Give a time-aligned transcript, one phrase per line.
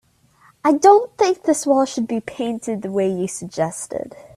[0.65, 4.15] I don't think this wall should be painted the way you suggested.